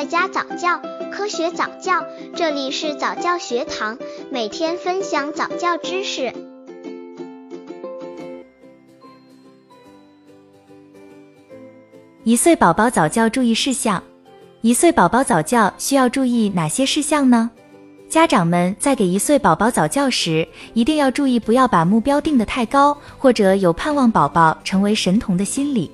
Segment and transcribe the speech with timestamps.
[0.00, 0.80] 在家早教，
[1.12, 2.02] 科学早教，
[2.34, 3.98] 这里是早教学堂，
[4.30, 6.32] 每天分享早教知识。
[12.24, 14.02] 一岁宝宝早教注意事项：
[14.62, 17.50] 一岁宝宝早教需要注意哪些事项呢？
[18.08, 25.90] 家长们在给一岁宝宝早教时，一定要注意，不要把目标定得太高，或者有盼望宝宝成为神童的心理。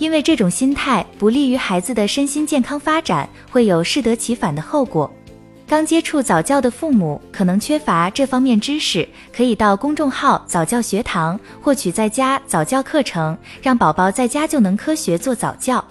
[0.00, 5.08] 因为这种心态不利于孩子的身心健康发展，会有适得其反的后果。
[5.68, 15.84] 刚接触早教的父母可能缺乏这方面知识，可以到公众号早教学堂获取在家早教课程，让宝宝在家就能科学做早教。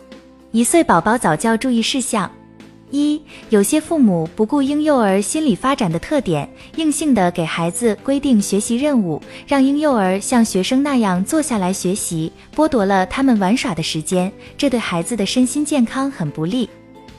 [0.52, 2.30] 一岁宝宝早教注意事项。
[2.92, 16.68] 一，有些父母不顾婴幼儿心理发展的特点，硬性的给孩子规定学习任务，让婴幼儿像学生那样坐下来学习，剥夺了他们玩耍的时间，这对孩子的身心健康很不利。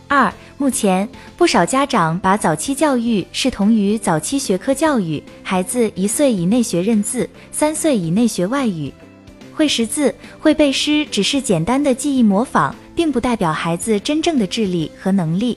[0.09, 8.92] 二，目前不少家长把早期教育视同于早期学科教育，孩子一岁以内学认字，三岁以内学外语，
[9.55, 12.75] 会识字、会背诗只是简单的记忆模仿。
[13.01, 15.56] 并不代表孩子真正的智力和能力。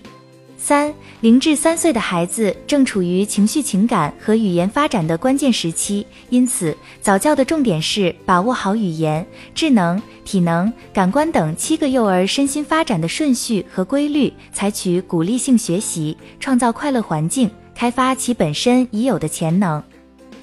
[0.58, 19.83] 三零至三岁的孩子正处于情绪、情感和语言发展的关键时期，因此早教的重点是把握好语言、智能、体能、感官等七个幼儿身心发展的顺序和规律，采取鼓励性学习，创造快乐环境，开发其本身已有的潜能。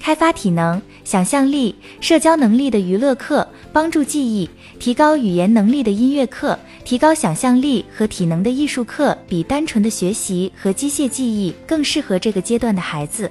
[0.01, 4.49] 开发体能、想象力、社交能力的娱乐课，帮助记忆；
[4.79, 13.29] 提高语言能力的音乐课，提高想象力和体能的艺术课，比单纯的学习和机械记忆更适合这个阶段的孩子。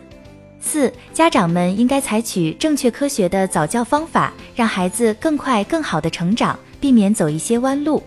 [0.60, 8.00] 四、家长们应该采取正确科学的早教方法，让孩子更快、更好的成长，避免走一些弯路。